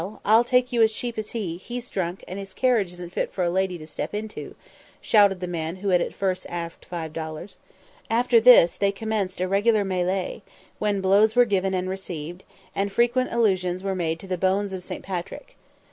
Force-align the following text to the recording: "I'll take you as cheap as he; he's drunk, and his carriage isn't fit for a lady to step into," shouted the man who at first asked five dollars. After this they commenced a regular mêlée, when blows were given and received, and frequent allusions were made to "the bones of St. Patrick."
"I'll 0.25 0.43
take 0.43 0.71
you 0.73 0.81
as 0.81 0.91
cheap 0.91 1.15
as 1.19 1.29
he; 1.29 1.57
he's 1.57 1.87
drunk, 1.91 2.23
and 2.27 2.39
his 2.39 2.55
carriage 2.55 2.91
isn't 2.93 3.13
fit 3.13 3.31
for 3.31 3.43
a 3.43 3.51
lady 3.51 3.77
to 3.77 3.85
step 3.85 4.15
into," 4.15 4.55
shouted 4.99 5.41
the 5.41 5.47
man 5.47 5.75
who 5.75 5.91
at 5.91 6.11
first 6.15 6.47
asked 6.49 6.85
five 6.85 7.13
dollars. 7.13 7.57
After 8.09 8.41
this 8.41 8.73
they 8.73 8.91
commenced 8.91 9.39
a 9.41 9.47
regular 9.47 9.85
mêlée, 9.85 10.41
when 10.79 11.01
blows 11.01 11.35
were 11.35 11.45
given 11.45 11.75
and 11.75 11.87
received, 11.87 12.43
and 12.75 12.91
frequent 12.91 13.31
allusions 13.31 13.83
were 13.83 13.93
made 13.93 14.19
to 14.21 14.27
"the 14.27 14.39
bones 14.39 14.73
of 14.73 14.83
St. 14.83 15.03
Patrick." 15.03 15.55